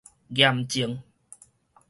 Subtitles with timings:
[0.33, 1.03] 嚴正